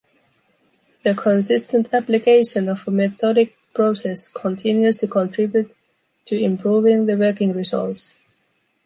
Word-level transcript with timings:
The 1.03 1.13
consistent 1.13 1.93
application 1.93 2.67
of 2.69 2.87
a 2.87 2.89
methodic 2.91 3.55
process 3.71 4.29
continues 4.29 4.97
to 4.97 5.07
contribute 5.07 5.75
to 6.25 6.41
improving 6.41 7.05
the 7.05 7.15
working 7.15 7.53
results. 7.53 8.15